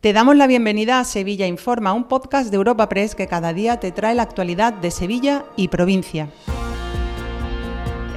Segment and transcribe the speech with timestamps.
[0.00, 3.80] Te damos la bienvenida a Sevilla Informa, un podcast de Europa Press que cada día
[3.80, 6.30] te trae la actualidad de Sevilla y provincia.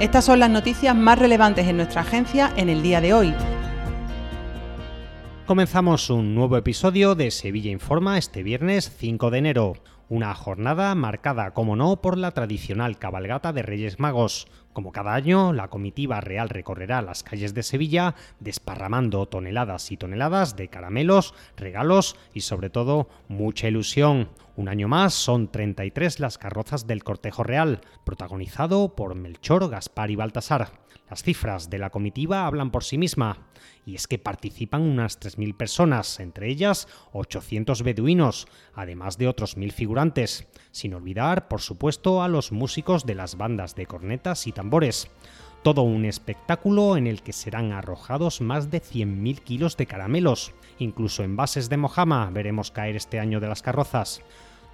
[0.00, 3.34] Estas son las noticias más relevantes en nuestra agencia en el día de hoy.
[5.44, 9.74] Comenzamos un nuevo episodio de Sevilla Informa este viernes 5 de enero.
[10.08, 15.52] Una jornada marcada, como no, por la tradicional cabalgata de Reyes Magos, como cada año,
[15.52, 22.16] la comitiva real recorrerá las calles de Sevilla desparramando toneladas y toneladas de caramelos, regalos
[22.34, 24.28] y sobre todo mucha ilusión.
[24.56, 30.16] Un año más son 33 las carrozas del cortejo real, protagonizado por Melchor, Gaspar y
[30.16, 30.84] Baltasar.
[31.10, 33.48] Las cifras de la comitiva hablan por sí misma,
[33.84, 39.72] y es que participan unas 3.000 personas, entre ellas 800 beduinos, además de otros 1.000
[39.72, 45.10] figurantes, sin olvidar, por supuesto, a los músicos de las bandas de cornetas y tambores.
[45.64, 51.22] Todo un espectáculo en el que serán arrojados más de 100.000 kilos de caramelos, incluso
[51.22, 54.20] envases de mojama veremos caer este año de las carrozas.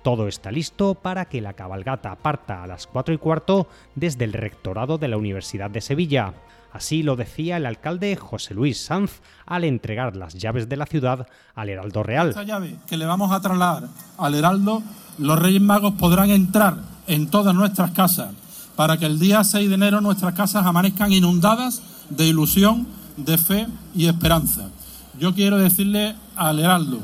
[0.02, 4.32] Todo está listo para que la cabalgata parta a las 4 y cuarto desde el
[4.32, 6.34] rectorado de la Universidad de Sevilla.
[6.72, 11.28] Así lo decía el alcalde José Luis Sanz al entregar las llaves de la ciudad
[11.54, 12.30] al Heraldo Real.
[12.30, 13.84] Esta llave que le vamos a trasladar
[14.18, 14.82] al Heraldo,
[15.18, 18.34] los Reyes Magos podrán entrar en todas nuestras casas
[18.80, 22.86] para que el día 6 de enero nuestras casas amanezcan inundadas de ilusión,
[23.18, 24.70] de fe y esperanza.
[25.18, 27.00] Yo quiero decirle al Heraldo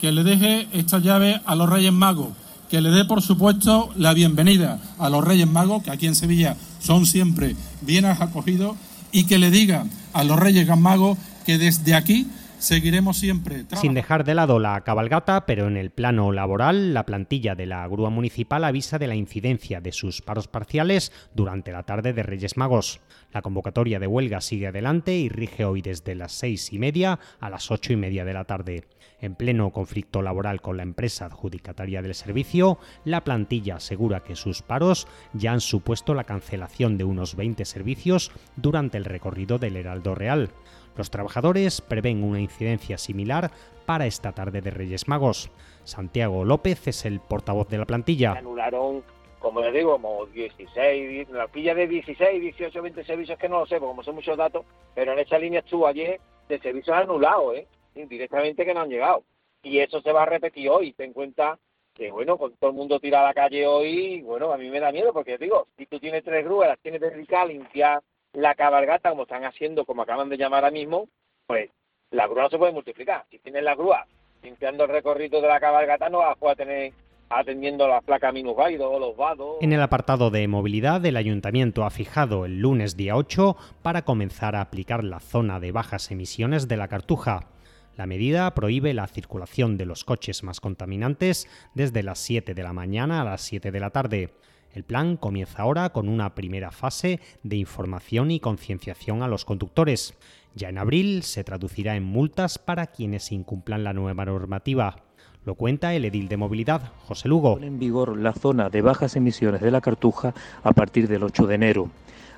[0.00, 2.28] que le deje esta llave a los Reyes Magos,
[2.70, 6.56] que le dé por supuesto la bienvenida a los Reyes Magos, que aquí en Sevilla
[6.80, 8.78] son siempre bien acogidos,
[9.12, 12.26] y que le diga a los Reyes Magos que desde aquí
[12.58, 13.64] seguiremos siempre.
[13.74, 17.86] Sin dejar de lado la cabalgata, pero en el plano laboral, la plantilla de la
[17.86, 22.56] grúa municipal avisa de la incidencia de sus paros parciales durante la tarde de Reyes
[22.56, 23.00] Magos.
[23.32, 27.50] La convocatoria de huelga sigue adelante y rige hoy desde las seis y media a
[27.50, 28.84] las ocho y media de la tarde.
[29.20, 34.62] En pleno conflicto laboral con la empresa adjudicataria del servicio, la plantilla asegura que sus
[34.62, 40.14] paros ya han supuesto la cancelación de unos 20 servicios durante el recorrido del Heraldo
[40.14, 40.50] Real.
[40.98, 43.52] Los trabajadores prevén una incidencia similar
[43.86, 45.48] para esta tarde de Reyes Magos.
[45.84, 48.32] Santiago López es el portavoz de la plantilla.
[48.32, 49.04] Anularon,
[49.38, 53.66] como les digo, como 16, la pilla de 16, 18, 20 servicios que no lo
[53.66, 57.54] sé, porque como son muchos datos, pero en esa línea estuvo ayer de servicios anulados,
[57.54, 57.68] ¿eh?
[57.94, 59.22] directamente que no han llegado.
[59.62, 60.94] Y eso se va a repetir hoy.
[60.94, 61.60] Ten en cuenta
[61.94, 64.80] que, bueno, con todo el mundo tira a la calle hoy, bueno, a mí me
[64.80, 68.02] da miedo porque, digo, si tú tienes tres grúas, las tienes dedicadas a limpiar
[68.32, 71.08] la cabalgata, como están haciendo, como acaban de llamar ahora mismo,
[71.46, 71.70] pues
[72.10, 73.24] la grúa se puede multiplicar.
[73.30, 74.06] Si tienes la grúa
[74.42, 76.92] limpiando el recorrido de la cabalgata, no vas a poder tener
[77.30, 79.56] atendiendo las placas minusválidos o los vados.
[79.60, 84.56] En el apartado de movilidad, el ayuntamiento ha fijado el lunes día 8 para comenzar
[84.56, 87.48] a aplicar la zona de bajas emisiones de la Cartuja.
[87.96, 92.72] La medida prohíbe la circulación de los coches más contaminantes desde las 7 de la
[92.72, 94.30] mañana a las 7 de la tarde.
[94.74, 100.14] El plan comienza ahora con una primera fase de información y concienciación a los conductores.
[100.54, 104.96] Ya en abril se traducirá en multas para quienes incumplan la nueva normativa.
[105.44, 107.58] Lo cuenta el edil de movilidad, José Lugo.
[107.60, 111.54] en vigor la zona de bajas emisiones de la Cartuja a partir del 8 de
[111.54, 111.90] enero.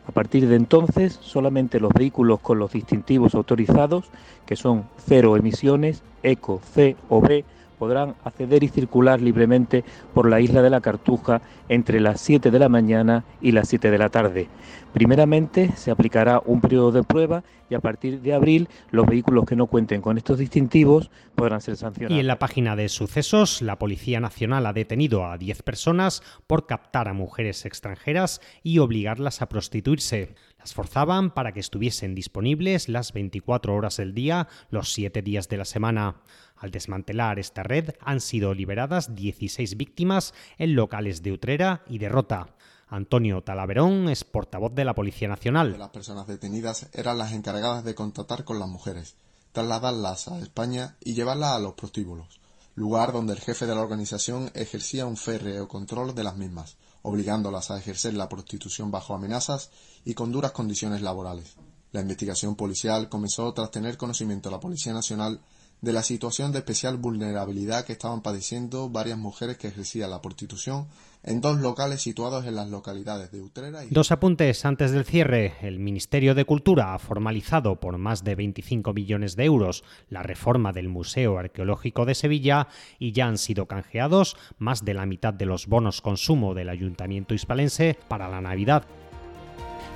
[0.07, 4.07] A partir de entonces, solamente los vehículos con los distintivos autorizados,
[4.47, 7.45] que son cero emisiones, ECO, C o B,
[7.81, 12.59] podrán acceder y circular libremente por la isla de la Cartuja entre las 7 de
[12.59, 14.49] la mañana y las 7 de la tarde.
[14.93, 19.57] Primeramente se aplicará un periodo de prueba y a partir de abril los vehículos que
[19.57, 22.17] no cuenten con estos distintivos podrán ser sancionados.
[22.17, 26.67] Y en la página de sucesos, la Policía Nacional ha detenido a 10 personas por
[26.67, 30.35] captar a mujeres extranjeras y obligarlas a prostituirse.
[30.59, 35.57] Las forzaban para que estuviesen disponibles las 24 horas del día, los 7 días de
[35.57, 36.17] la semana.
[36.61, 42.11] Al desmantelar esta red han sido liberadas 16 víctimas en locales de Utrera y de
[42.11, 42.55] Rota.
[42.87, 45.79] Antonio Talaverón es portavoz de la Policía Nacional.
[45.79, 49.17] Las personas detenidas eran las encargadas de contactar con las mujeres,
[49.53, 52.41] trasladarlas a España y llevarlas a los prostíbulos,
[52.75, 57.71] lugar donde el jefe de la organización ejercía un férreo control de las mismas, obligándolas
[57.71, 59.71] a ejercer la prostitución bajo amenazas
[60.05, 61.57] y con duras condiciones laborales.
[61.93, 65.41] La investigación policial comenzó tras tener conocimiento de la Policía Nacional
[65.81, 70.87] de la situación de especial vulnerabilidad que estaban padeciendo varias mujeres que ejercían la prostitución
[71.23, 73.89] en dos locales situados en las localidades de Utrera y...
[73.91, 75.55] Dos apuntes antes del cierre.
[75.61, 80.73] El Ministerio de Cultura ha formalizado por más de 25 millones de euros la reforma
[80.73, 82.69] del Museo Arqueológico de Sevilla
[82.99, 87.35] y ya han sido canjeados más de la mitad de los bonos consumo del Ayuntamiento
[87.35, 88.85] hispalense para la Navidad.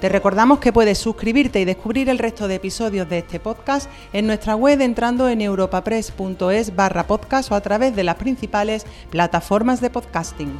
[0.04, 4.26] Te recordamos que puedes suscribirte y descubrir el resto de episodios de este podcast en
[4.26, 9.88] nuestra web entrando en europapress.es barra podcast o a través de las principales plataformas de
[9.88, 10.52] podcasting.